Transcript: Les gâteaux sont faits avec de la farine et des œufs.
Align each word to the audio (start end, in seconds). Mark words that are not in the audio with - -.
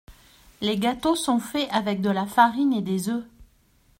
Les 0.61 0.79
gâteaux 0.79 1.15
sont 1.15 1.37
faits 1.37 1.69
avec 1.71 2.01
de 2.01 2.09
la 2.09 2.25
farine 2.25 2.73
et 2.73 2.81
des 2.81 3.09
œufs. 3.09 3.23